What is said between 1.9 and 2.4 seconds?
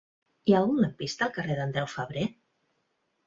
Febrer?